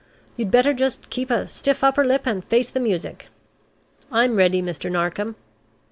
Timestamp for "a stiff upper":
1.29-2.03